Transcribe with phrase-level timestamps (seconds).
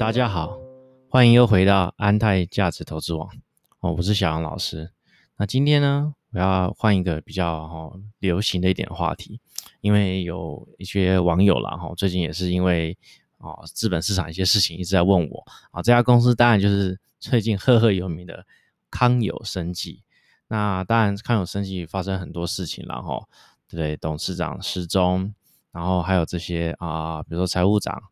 [0.00, 0.58] 大家好，
[1.10, 3.28] 欢迎又回到安泰价值投资网
[3.80, 4.92] 哦，我是小杨老师。
[5.36, 9.42] 那今天呢，我要换一个比较哈流行的一点话题，
[9.82, 12.96] 因为有一些网友啦哈，最近也是因为
[13.36, 18.46] 哦资本市场一些事情一直在问我啊，这家公司当然就是最近赫赫有名的
[18.90, 20.02] 康友生技。
[20.48, 23.28] 那当然康友生技发生很多事情了哈，
[23.68, 23.98] 对不对？
[23.98, 25.34] 董事长失踪，
[25.72, 28.02] 然后还有这些啊，比如说财务长。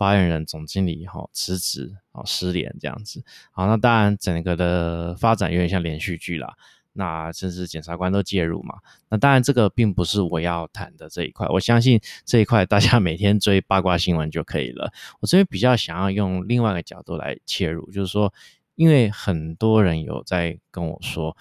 [0.00, 3.22] 发言人、总经理哈辞职哦，失联这样子。
[3.50, 6.54] 好，那当然整个的发展有点像连续剧啦。
[6.94, 8.76] 那甚至检察官都介入嘛。
[9.10, 11.46] 那当然这个并不是我要谈的这一块。
[11.48, 14.90] 我相信这一块大家每天追八卦新闻就可以了。
[15.20, 18.32] 我这边比较想要用另外一个角度来切入，就是说，
[18.76, 21.36] 因为很多人有在跟我说，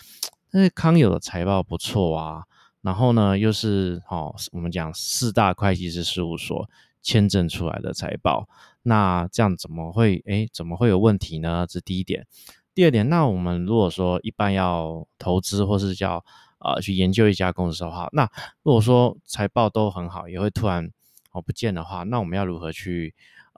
[0.52, 2.44] 那康友的财报不错啊，
[2.82, 6.70] 然后呢又是哦，我们讲四大会计师事务所。
[7.10, 8.48] 签证出来的财报，
[8.84, 11.66] 那这样怎么会哎怎么会有问题呢？
[11.68, 12.27] 这第一点。
[12.76, 16.24] 第二点，那我们如果说一般要投资或是叫
[16.60, 18.29] 呃去研究一家公司的话，那
[18.62, 20.91] 如果说财报都很好，也会突然
[21.32, 23.16] 哦不见的话，那我们要如何去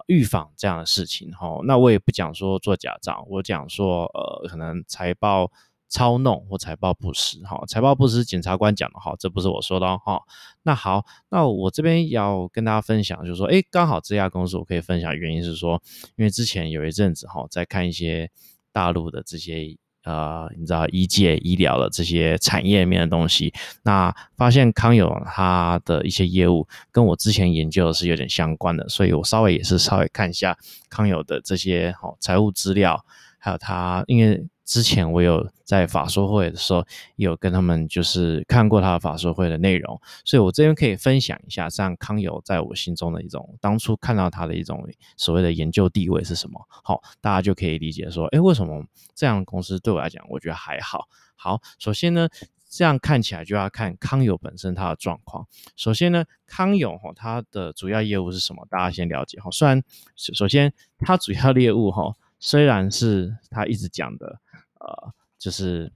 [0.07, 1.29] 预防这样的事情？
[1.33, 5.51] 哈，那我也不讲说做假账，我讲说呃可能财报。
[5.91, 10.21] 操弄或财报不实，哈，财报不实，检察官讲的哈，这不是我说的哈。
[10.63, 15.81] 那好，那我这边要跟大家分享，就是说，哎，刚好这家公司我可以分享，原因是说，
[16.15, 18.31] 因为之前有一阵子哈，在看一些
[18.71, 19.75] 大陆的这些
[20.05, 23.53] 呃，你知道医界医疗的这些产业面的东西，
[23.83, 30.57] 那发现康友它的一些业务跟我之前研究的是有点相关的，所以我稍微也是稍微看一下
[30.89, 33.05] 康友的这些好财务资料，
[33.37, 34.47] 还有它因为。
[34.63, 44.87] 之前我有在法说会的时候，有跟他们就是看过他的法说会的内容，所以我这边可以分享一下，像康友在我心中的一种当初看到他的一种
[45.17, 46.65] 所谓的研究地位是什么。
[46.69, 51.07] 好，大家就可以理解说，哎，为什么这样的公司对我来讲，我觉得还好。
[51.35, 52.29] 好，首先呢，
[52.69, 55.47] 这样看起来就要看康友本身它的状况。
[55.75, 58.65] 首先呢，康友哈，它的主要业务是什么？
[58.69, 59.49] 大家先了解哈。
[59.51, 59.83] 虽然
[60.15, 64.39] 首先它主要业务哈，虽然是他一直讲的。
[64.81, 65.91] 呃，就是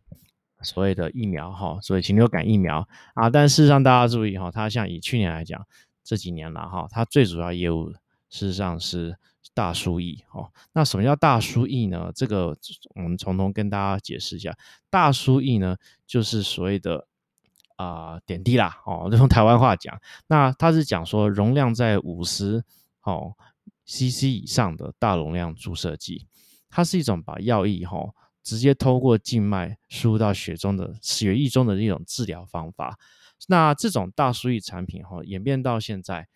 [0.61, 5.65] 所谓的疫苗哈，所谓禽流感疫苗啊，但事实上大家注意哈，它像以去年来讲，
[6.03, 7.99] 这几年了哈，它最主要业务事
[8.47, 9.17] 实上是
[9.53, 10.51] 大输液哈。
[10.73, 12.11] 那什么叫大输液呢？
[12.15, 12.55] 这个
[12.95, 14.55] 我们从头跟大家解释一下，
[14.89, 17.07] 大输液呢就是所谓的
[17.75, 22.63] 啊点滴啦哦，用台湾话讲，那它是讲说容量在五十
[23.03, 23.35] 哦
[23.85, 26.27] CC 以上的大容量注射剂，
[26.69, 27.97] 它是一种把药液哈。
[28.45, 32.97] 直接通过静脉输入到血中的血液中的一种治疗方法。
[33.47, 36.27] 那这种大输液产品哈，演变到现在，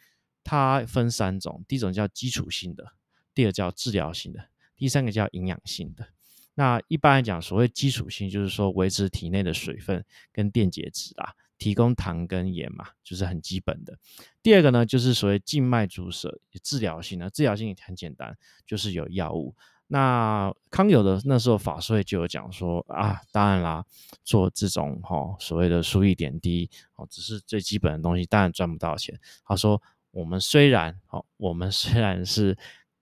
[0.44, 2.94] 它分三种：第一种叫基础性的，
[3.34, 6.08] 第二叫治疗性的，第三个叫营养性的。
[6.56, 10.03] 那一般来讲，所谓基础性就是说维持体内的水分
[10.34, 13.98] 跟电解质啦，提供糖跟盐嘛，就是很基本的。
[14.42, 19.56] 第二个呢，就是所谓静脉注射治疗性的，治疗性很简单，就是有药物。
[19.92, 23.84] 那康友的那时候法税就有讲说啊，当然啦，
[24.24, 29.20] 做这种哈所谓的输液点滴哦，只是最基本的东西，当然赚不到钱。
[29.46, 32.56] 他说，我们虽然哦，我们虽然是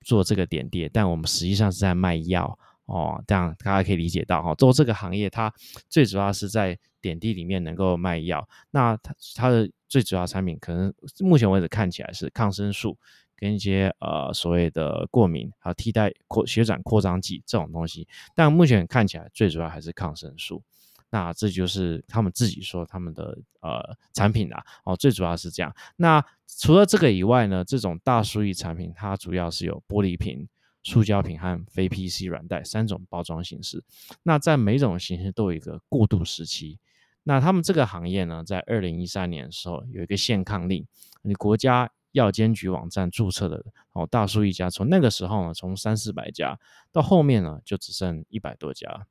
[0.06, 5.54] 做这个点滴，但我们实际上是在卖药哦，这样大家可以理解到哈，做这个行业，它
[5.90, 8.48] 最主要是在点滴里面能够卖药。
[8.72, 12.98] 那它它的最主要产品，可能目前为止看起来是抗生素。
[13.38, 20.62] 跟一些呃所谓的过敏，还有替代扩血管扩张剂这种东西，但目前看起来最主要还是抗生素。
[21.10, 25.74] 那这就是他们自己说他们的呃产品啦，哦，最主要是这样。
[25.96, 30.46] 那除了这个以外呢，这种大输液产品它主要是有玻璃瓶、
[30.84, 33.82] 塑胶瓶和非 PC 软袋三种包装形式。
[34.24, 36.78] 那在每种形式都有一个过渡时期。
[37.24, 40.86] 那他们这个行业呢，在二零一三年的时候有一个限抗令，
[41.22, 41.90] 你国家。
[42.18, 46.60] 药监局网站注册的哦，大叔一家，从那个时候呢，从三四百家
[46.92, 49.06] 到后面呢，就只剩一百多家。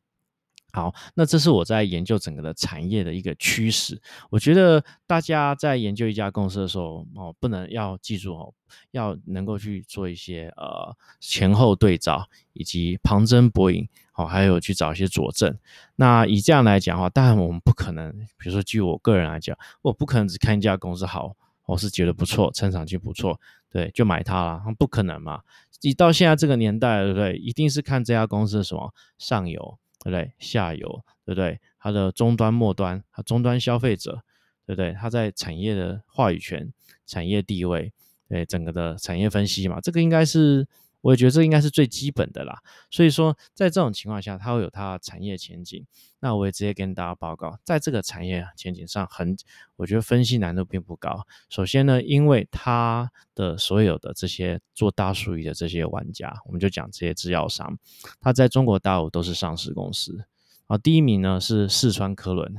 [0.73, 3.99] 好，那这是我在研究整个的产业的一个趋势。
[4.29, 8.53] 我觉得大家在研究一家公司的时候哦，不能要记住哦，
[8.91, 15.57] 要能够去做一些呃前后对照，以及旁征博引，好，还有去找一些佐证。
[15.95, 21.37] 那以这样来讲的话，当然我们不可能，比如说据我个人来讲，我不可能只看一家公司好。
[21.67, 23.39] 我是觉得不错，成长性不错，
[23.71, 24.63] 对，就买它了。
[24.79, 25.43] 不可能嘛？
[25.83, 27.37] 你到现在这个年代，对不对？
[27.37, 30.33] 一定是看这家公司的什么上游，对不对？
[30.39, 31.61] 下游，对不对？
[31.79, 34.23] 它的终端、末端，它终端消费者，
[34.65, 34.93] 对不对？
[34.95, 36.73] 它在产业的话语权、
[37.07, 37.93] 产业地位，
[38.29, 40.67] 对整个的产业分析嘛，这个应该是。
[41.07, 42.59] 我也觉得这应该是最基本的啦。
[42.91, 45.87] 所以说，在这种情况下，它会有它的产业前景。
[46.19, 49.37] 那我也直接跟大家报告，在这个产业前景上，很
[49.77, 51.25] 我觉得分析难度并不高。
[51.49, 57.79] 首先呢，因为它的所有的这些做大数据的这些玩家，我们就讲这些制药商，
[58.21, 60.25] 它在中国大陆都是上市公司
[60.67, 60.77] 啊。
[60.77, 62.57] 第一名呢是四川科伦。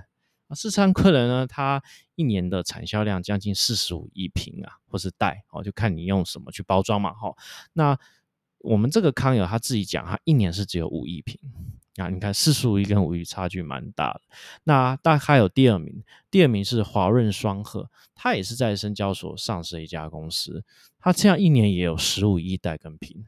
[0.47, 1.83] 啊，四川科伦呢，它
[2.15, 7.35] 一年的产销量将近四十五亿瓶啊，或是袋哦，就看你用什么去包装嘛，哈。
[7.73, 8.00] 那
[8.59, 11.39] 我们这个康友他自己讲，他一年是只有五亿瓶
[11.98, 12.09] 啊。
[12.09, 14.21] 你看四十五亿跟五亿差距蛮大的。
[14.63, 20.63] 那大概有第二名，第二名是华润双鹤，它也是在深交所上市的一家公司，
[21.00, 23.25] 它这样一年也有十五亿袋跟瓶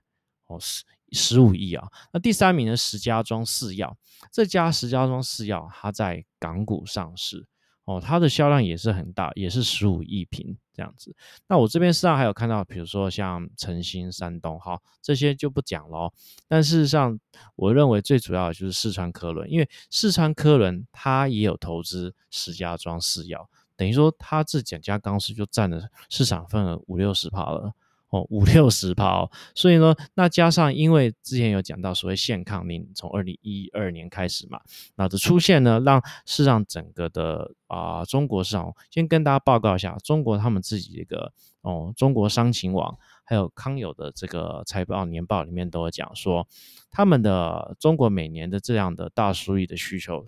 [0.47, 1.87] 哦，十十五亿啊。
[2.11, 3.97] 那第三名呢，石家庄四药。
[4.31, 7.47] 这家石家庄四药，它在港股上市
[7.89, 11.15] 哦，它的销量也是很大，也是十五亿瓶这样子。
[11.47, 16.13] 那我这边实际上还有看到，比如说像诚兴、山东，好，这些就不讲了。
[16.47, 17.19] 但事实上，
[17.55, 27.73] 我认为最主要的就是四川科伦，因为四川科伦它也有投资石家庄四药，等于说它这两家公司就占了市场份额五六十趴了。
[28.09, 34.59] 哦，五六十趴，所以呢，那加上因为之前有讲到所谓限抗令，从二零一二年开始嘛，
[34.95, 46.47] 那的出现呢，让是让整个的啊中国市场，先跟大家报告一下，中国他们自己一个哦，中国商情网还有康友的这个财报年报里面都有讲说，
[46.89, 50.25] 他们的中国每年的这样的大数据的需求。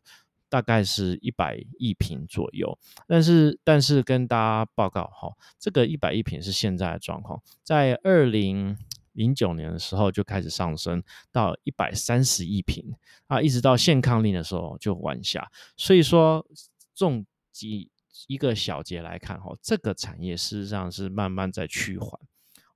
[0.51, 2.77] 大概是一百亿瓶左右，
[3.07, 8.77] 但是但是跟大家报告哈，这个一百亿瓶是现在的状况，在二零
[9.13, 11.01] 零九年的时候就开始上升
[11.31, 12.94] 到一百三十亿瓶
[13.27, 16.45] 啊，一直到限抗令的时候就往下，所以说
[16.94, 17.89] 重几
[18.27, 22.19] 一个小节来看哈，这个产业事实上是慢慢在趋缓。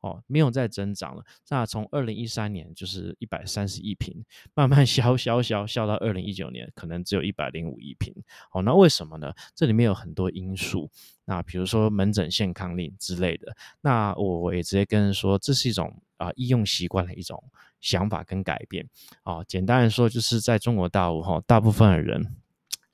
[0.06, 1.25] 哦，没有再增长了。
[1.50, 4.24] 那从二零一三年就是一百三十亿瓶，
[4.54, 8.13] 慢慢消消消消到二零一九年，可能只有一百零五亿瓶。
[8.52, 9.34] 哦，那为什么呢？
[9.56, 10.92] 这里面有很多因素。
[11.25, 13.57] 那比如说门诊限抗令之类的。
[13.81, 17.44] 那我也直接跟人说，这是一种啊医用习惯的一种
[17.81, 18.88] 想法跟改变。
[19.24, 22.36] 哦，简单来说，就是在中国大陆哈，大部分的人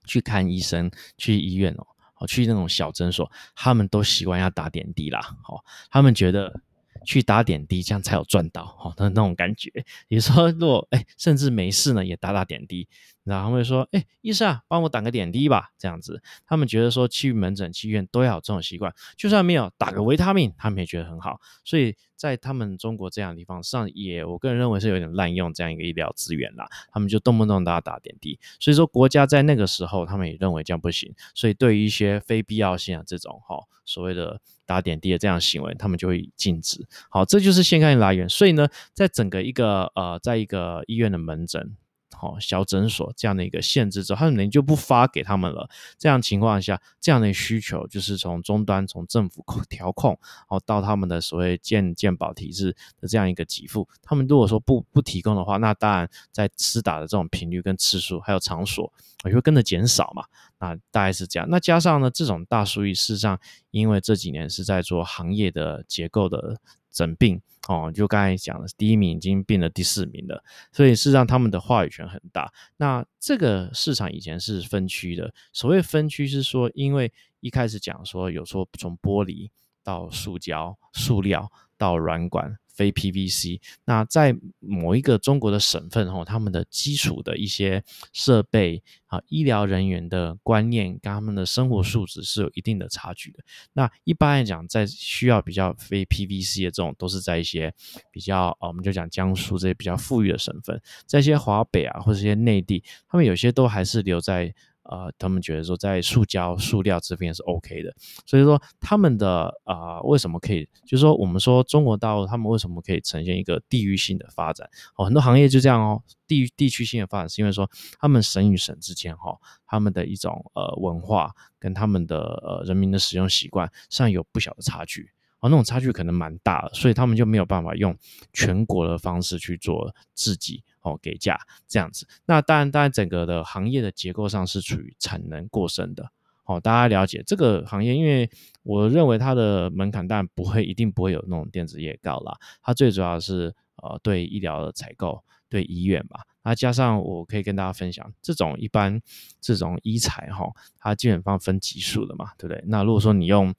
[0.05, 1.75] 去看医生、去医院
[2.15, 5.19] 哦，去那种小诊所，他们都习惯要打点滴啦。
[5.49, 5.61] 哦，
[5.91, 6.61] 他们觉得。
[7.05, 9.71] 去打点滴，这样才有赚到哈的那种感觉。
[10.07, 12.87] 你说，如果哎，甚至没事呢，也打打点滴。
[13.23, 16.23] 然后会说，哎，医生啊，帮我打个点滴吧，这样子。
[16.45, 21.39] 他们觉得说，去门诊、去医院都要有这种习惯，就算没有打个维他命，他们也觉得很好。
[21.63, 26.67] 所以在他们中国这样的地方上，也我个人认为是有点滥用这样一个医疗资源啦。
[26.91, 28.39] 他们就动不动都要打点滴。
[28.59, 31.13] 所以说，国家在那个时候，他们也认为这样不行。
[31.35, 36.87] 所以对于一些非必要性的这种哈所谓的打点滴的这样行为，他们就会禁止。
[37.09, 38.27] 好，这就是现看来源。
[38.27, 41.75] 所以呢，在整个一个呃，在一个医院的门诊。
[42.13, 45.69] 好，小诊所这样的一个限制之后，他可能就不发给他们了。
[45.97, 53.87] 这样情况下，这样的需求就是从终端从政府 调控，哦，到他们的所谓健健保体制的这样一个给付。
[54.01, 58.91] 他们如果说不不提供的话，那当然在施打的这种频率跟次数还有场所
[59.25, 60.23] 也会跟着减少嘛。
[60.59, 61.49] 那大概是这样。
[61.49, 63.39] 那加上呢，这种大数据事实上，
[63.71, 66.59] 因为这几年是在做行业的结构的。
[66.91, 72.51] 整病哦，就刚才讲的，第一名已经变了第四名了，所以是让他们的话语权很大。
[72.77, 79.49] 那这个市场以前是分区的，所谓分区是说，因为一开始讲说有说从玻璃
[79.83, 82.57] 到塑胶、塑料到软管。
[82.73, 93.39] 非 PVC，那在某一个中国的省份哦，他们的基础的一些设备啊，医疗人员的观念跟他们的生活素质是有一定的差距的。
[93.73, 97.73] 那一般来讲，在需要比较非 PVC 的这种，都是在一些
[98.11, 104.53] 比较啊我们就讲江苏这些比较富裕的省份，在一些华北啊或者一些内地，他们有些都还是留在。
[104.91, 107.95] 呃，他们觉得说在塑胶、塑料这边是 OK 的，
[108.25, 110.67] 所以说他们的啊，为什么可以？
[110.85, 114.69] 就是说我们说中国大陆他们为什么可以呈现一个地域性的发展？
[114.97, 117.69] 哦，很多行业就这样哦，地域地区性的发展是因为说
[117.99, 125.09] 他们省与省之间哈，他们的一种呃文化跟他们的呃人民的使用习惯上有不小的差距。
[125.39, 127.97] 哦，那种差距可能蛮大的，所以他们就没有办法用
[128.31, 132.07] 全国的方式去做自己哦给价这样子。
[132.25, 136.11] 那当然，当然整个的行业的结构上是处于产能过剩的。
[136.45, 138.29] 哦，大家了解这个行业，因为
[138.63, 142.35] 我认为它的门槛当然不会一定不会有那种电子业高啦。
[142.61, 146.19] 它最主要是呃对医疗的采购，对医院嘛。
[146.43, 148.99] 那加上我可以跟大家分享，这种一般
[149.39, 152.61] 这种医材哈，它基本上分级数的嘛，对不对？
[152.65, 153.53] 那如果说你用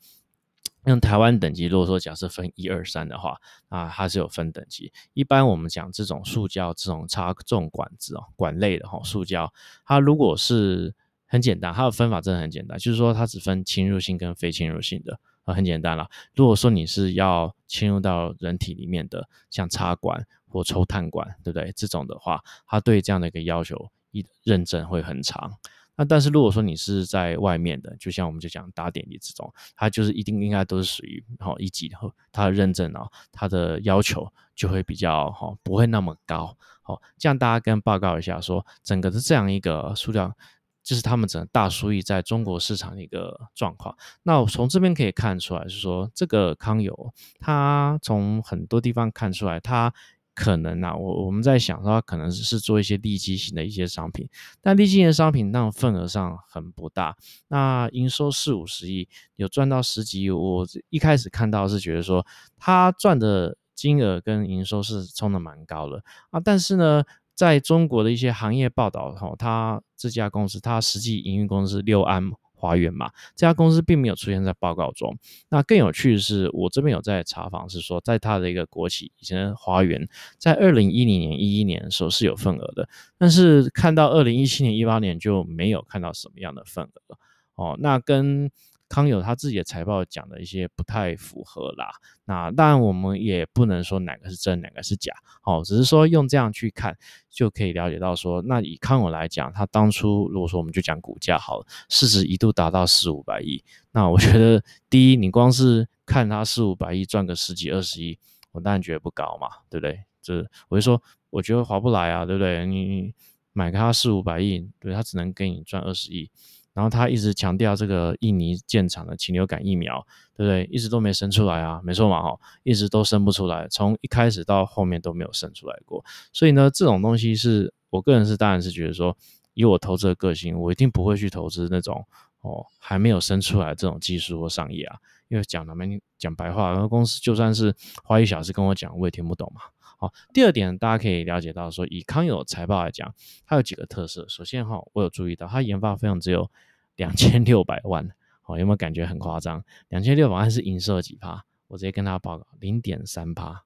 [0.86, 3.36] 用台湾等级，如果说假设分一二三的话，
[3.68, 4.92] 啊，它是有分等级。
[5.14, 9.52] 一般我们讲这种塑胶这种插这种管子哦，管类的哈，塑胶，
[9.84, 10.92] 它如果是
[11.26, 16.10] 很简单，它的分法真的很简单，就是说它只分侵入性跟非侵入性的啊，很简单了。
[16.34, 21.72] 如果说你是要侵入到人体里面的，像插管或抽碳管，对不对？
[21.76, 25.52] 这种的话，它对这样的一个要求一认证会很长。
[25.96, 31.96] 那但是如果说你是在外面的，就像我们就讲打点滴这种，它就是一定应该都是属于好一级的，
[32.32, 36.56] 它的认证啊，它的要求就会比较好不会那么高。
[36.82, 40.34] 好，这样大家跟报告一下，说整个的这样一个数量，
[40.82, 43.96] 就是他们整个大数亿在中国市场的一个状况。
[44.22, 49.92] 那我从这边可以看出来，是说这个康友，它从很多地方看出来，它。
[50.34, 54.28] 可能啊，我我们在想说，可能是做一些利基型的一些商品，
[54.60, 57.16] 但利基型的商品那份额上很不大，
[57.48, 62.26] 那营收四五十亿，有赚到十几亿，我一开始看到是觉得说，
[62.58, 72.30] 他赚的金额跟营收是冲的蛮高的啊，但是呢，在中国的一些行业报道哈，他这家公司，它实际营运公司六安。
[72.62, 75.19] 华源嘛，这家公司并没有出现在报告中。
[75.49, 82.88] 那更有趣的是，我这边有在查房，是说在它的一个国企以前的华源，在二零一零年、一一年的时候是有份额的，
[83.19, 87.19] 但是看到二零一七年、一八年就没有看到什么样的份额
[87.57, 87.76] 哦。
[87.81, 88.49] 那跟
[88.92, 91.90] 康友他自己的财报讲的一些不太符合啦，
[92.26, 96.94] 那当然我们也不能说哪个是真，哪个是假，哦，只是说用这样去看
[97.30, 108.18] 就可以了解到说，那以康友来讲，他当初如果说我们就讲股价好了，市值一度达到四五百亿，那我觉得第一，你光是看他四五百亿赚个十几二十亿，
[108.50, 110.04] 我当然觉得不高嘛，对不对？
[110.20, 112.66] 这我就说，我觉得划不来啊，对不对？
[112.66, 113.14] 你
[113.54, 116.30] 买个他四五百亿，对他只能给你赚二十亿。
[116.72, 120.64] 然后他一直强调这个印尼建厂的禽流感疫苗，对不对？
[120.72, 126.04] 一直都没生出来啊，没错嘛，哈，一直都生不出来，从一开始到后面都没有生出来过。
[126.32, 129.16] 所以呢，这种东西是我个人是当然是觉得说，
[129.54, 132.06] 以我投资的个性，我一定不会去投资那种
[132.40, 134.96] 哦还没有生出来这种技术或商业啊，
[135.28, 139.60] 因为讲他们讲白话，然后公司就算是花一小时跟我讲，我也听不懂嘛。
[140.02, 143.14] 好，第二点，大家可以了解到说，以康友财报来讲，
[143.47, 144.26] 它有几个特色。
[144.28, 146.50] 首先哈，我有注意到，它研发费用只有
[146.97, 149.64] 两千六百万，好，有没有感觉很夸张？
[149.90, 151.44] 两千六百万是营收几趴？
[151.68, 153.62] 我直接跟他报告，零点三趴，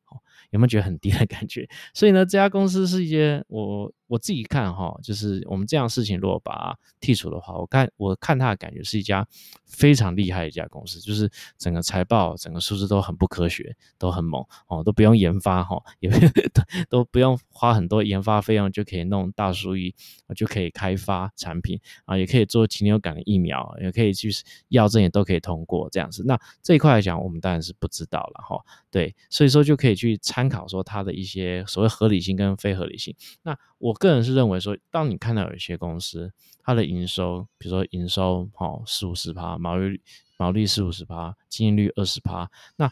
[0.51, 1.69] 有没有觉得很低的感觉？
[1.95, 3.93] 所以呢，这家公司是一些我。
[4.09, 9.27] 我自己看哈，就是我们这样事情如果把它剔除的话，我看我看它的感觉是一家
[9.65, 16.09] 非常厉害的一家公司，就是整个财报、整个数字都很不科学，都很猛哦，都不用研发哈，也
[16.89, 19.93] 都不用花很多研发费用就可以弄大数据，
[20.37, 24.31] 就可以开发产品啊，也可以做禽流感的疫苗，也可以去
[24.69, 26.23] 药证也都可以通过这样子。
[26.25, 28.65] 那这一块来讲，我们当然是不知道了哈。
[28.89, 33.15] 对，所以说就可以去去参考说它的一些所谓合理性跟非合理性。
[33.43, 36.33] 那我个人是认为说，当你看到有一些公司，
[36.63, 40.01] 它的营收，比如说营收好四五十趴，毛利
[40.39, 42.89] 毛利四五十趴，经营率二十趴，那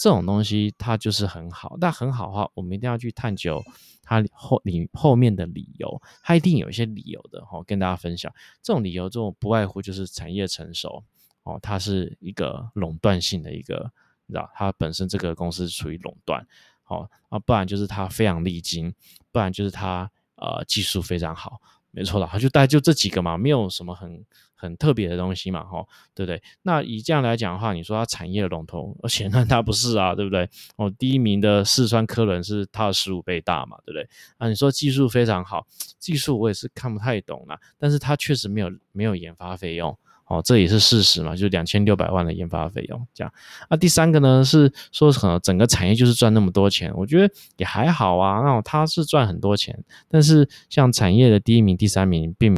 [0.00, 1.76] 这种东西它就是很好。
[1.80, 3.62] 但很好的话，我们一定要去探究
[4.02, 8.32] 它后里后面的理由，它一定有一些理由的哈，跟大家分享。
[8.62, 11.04] 这种理由，这种不外乎就是产业成熟
[11.42, 13.90] 哦，它是一个垄断性的一个，
[14.28, 16.46] 你知道，它本身这个公司处于垄断，
[16.84, 18.94] 好啊，不然就是它非常利金，
[19.32, 20.08] 不然就是它。
[20.40, 26.40] 呃，技术非常好，没错啦，就大概就这几个嘛，没有什么很很特别的东西嘛，哈，对不对？
[26.62, 30.48] 那以这样来讲的话，你说它产业龙头，显然，它不是啊，对不对？
[30.76, 34.08] 哦，第一名的四川科伦是它的十五倍大嘛，对不对？
[34.36, 35.66] 啊，你说技术非常好，
[35.98, 39.98] 技术我也是看不太懂啦，但是它确实没有没有研发费用。
[40.28, 43.32] 哦，这也是事实嘛，就是两千六百万的研发费用这样。
[43.70, 48.40] 那第三个呢，是说可能整个产业就是赚那么多钱，我觉得也还好啊。
[48.40, 52.54] 那它是赚很多钱，但是像产业的第一名、第三名，并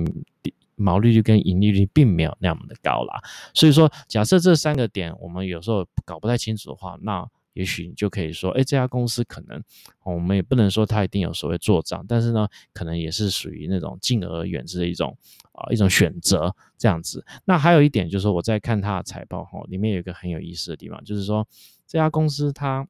[0.74, 3.20] 毛利率跟盈利率并没有那么的高啦。
[3.54, 7.26] 所以说，假设这三个点我们有时候搞不太清楚的话，那。
[7.52, 9.60] 也许你就可以说，哎，这家公司可能，
[10.04, 15.16] 我们也不能说它一定有所谓做账，但是呢，可能也是属于那种敬而远之的一种
[15.52, 17.24] 啊一种选择这样子。
[17.44, 21.46] 那还有一点就是说，我在看它的财报哈，里面有一个很有意思的地方，就是说
[21.88, 22.86] 这家公司它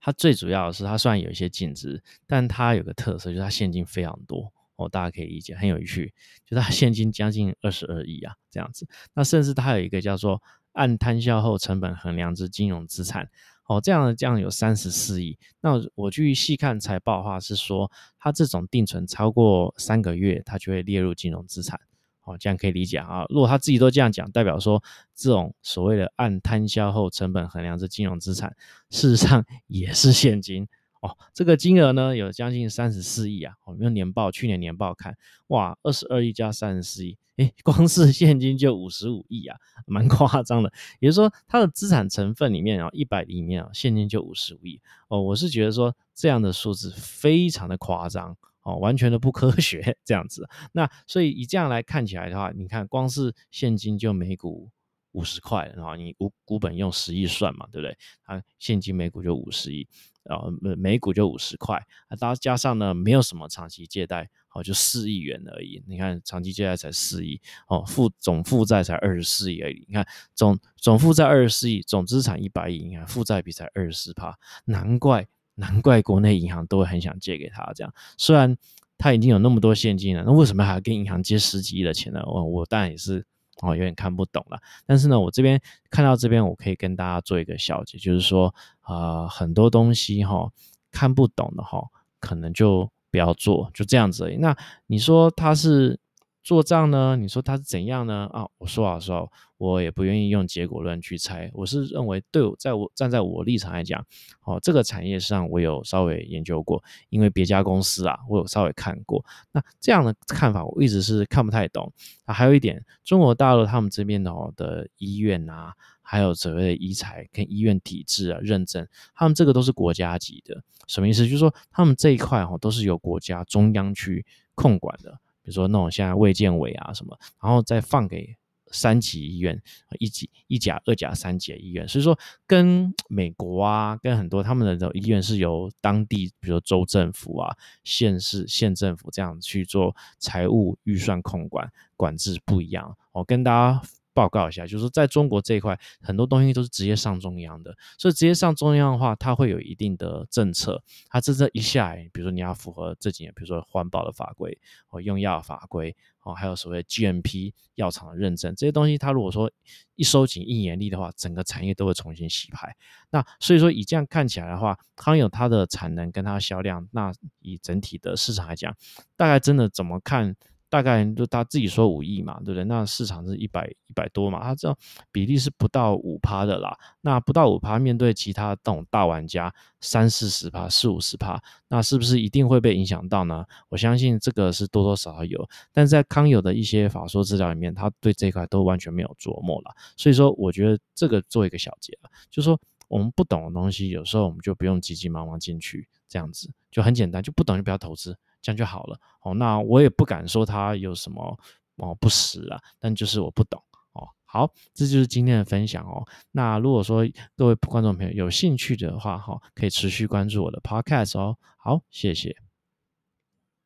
[0.00, 6.14] 它最主要的是它虽然有一些净值，但它有个特色就是它现金非常多哦，大家可以理解很有趣，
[6.46, 8.86] 就是它现金将近二十二亿啊这样子。
[9.14, 10.40] 那甚至它有一个叫做。
[10.78, 13.28] 按摊销后成本衡量之金融资产，
[13.66, 15.36] 哦，这样这样有三十四亿。
[15.60, 21.80] 那我去细看财报的话，是说它这种定存超过三个月，它就会列入金融资产。
[22.22, 23.24] 哦，这样可以理解啊。
[23.28, 24.80] 如果他自己都这样讲，代表说
[25.16, 28.54] 这种所谓的按摊销后成本衡量之金融资产，
[28.90, 30.68] 事实上也是现金。
[31.00, 33.54] 哦，这个金额呢有将近三十四亿啊！
[33.66, 35.16] 我们用年报，去年年报看，
[35.48, 40.72] 哇，二十二亿加三十四亿，诶，光是现金就五十五亿啊，蛮夸张的。
[40.98, 45.22] 也就是说，它的资产成分里面啊，一百里面啊，现金就五十五亿哦。
[45.22, 50.48] 我是觉得说这样的数字非常的夸张哦，完全的不科学 这样子。
[50.72, 54.70] 那所以以这样来看起来的话，你看光是现金就每股
[55.12, 57.96] 五十块，然后你股股本用十亿算嘛，对不对？
[58.24, 59.86] 它现金每股就五十亿。
[60.24, 65.82] 呃，每每股就五十块，啊，大加上呢，没有什么长期借贷，好，就四亿元而已。
[65.86, 69.86] 你看，长期借贷才四亿，哦，负总负债才二十四亿而已。
[69.88, 77.94] 你看，总总负债二十四亿，总资产一百亿，你看负债比才二十四趴，难怪难怪国内银行都会很想借给他这样。
[78.18, 78.54] 虽然
[78.98, 82.22] 他已经有那么多现金了，那为什么还要跟银行借十几亿的钱呢？
[82.26, 83.24] 我我当然也是。
[83.62, 84.58] 哦，有点看不懂了。
[84.86, 85.60] 但是呢，我这边
[85.90, 88.54] 看到这边，我可以跟大家做一个小结，就是说，
[88.86, 90.50] 呃，很多东西哈
[90.90, 91.82] 看不懂的哈，
[92.20, 94.34] 可能就不要做，就这样子。
[94.38, 95.98] 那你说他是？
[96.42, 97.16] 做账呢？
[97.16, 98.28] 你说它是怎样呢？
[98.32, 99.26] 啊，我说老实话，
[99.58, 101.50] 我也不愿意用结果论去猜。
[101.52, 104.02] 我是认为，对我在我站在我立场来讲，
[104.44, 109.22] 哦，这个产业上我有稍微研究过，因为别家公司啊，我有稍微看过。
[109.52, 111.92] 那这样的看法，我一直是看不太懂。
[112.24, 120.62] 啊，还有一点，中国大陆他们这边的哦的医院啊，还有所谓的医材跟医院体制啊认证，他们这个都是国家级的。
[120.86, 121.24] 什么意思？
[121.24, 125.18] 就是说他们这一块哈都是由国家中央去控管的。
[125.48, 128.36] 比如说那种像卫健委啊什么，然后再放给
[128.70, 129.58] 三级医院，
[129.98, 131.88] 一级、一甲、二甲、三级医院。
[131.88, 142.94] 所以说，跟美国啊，跟很多他们的医院是由当地，比如州政府啊、县市、县政府这样去做财务预算控管管制不一样。
[143.12, 143.82] 我跟大家。
[144.18, 150.82] 报告一下，就是说，在中国这一块，很多东西都是直接上中央的，所以直接上中央的话，它会有一定的政策。
[151.08, 159.48] 它这这一下来，比如说你要符合这几年，比如说环保的法规或用药法规哦，还有所谓 GMP 药厂的认证这些东西，它如果说
[159.94, 162.74] 一收紧一严厉的话，整个产业都会重新洗牌。
[163.10, 168.74] 那所以说，以这样看起来的话，康有它的产能跟它的销量，那以整体的市场来讲，
[169.16, 170.34] 大概真的怎么看？
[170.70, 172.64] 大概就他自己说五亿嘛，对不对？
[172.64, 174.76] 那市场是一百一百多嘛，他这
[175.10, 176.76] 比例是不到五趴的啦。
[177.00, 183.44] 那不到五趴，面对其他这种大玩家三四十趴、四五十趴，那是不是一定会被影响到呢？
[183.68, 189.74] 我相信这个是多多少少有，但在康友的一些法说资料里面，他对这一块都完全没有琢磨了。
[189.96, 198.16] 所以说，我觉得这个做一个小结啊，就说我们不懂的东西，有时候我们就不用急急忙忙进去，这样子就很简单，就不懂就不要投资。
[198.42, 199.34] 这样就好了哦。
[199.34, 201.38] 那我也不敢说他有什么
[201.76, 204.08] 哦不实啊，但就是我不懂哦。
[204.24, 206.06] 好，这就是今天的分享哦。
[206.32, 211.36] 那如果说各位观众朋友有兴趣的话哈，可以持续关注我的 podcast 哦。
[211.56, 212.47] 好，谢谢。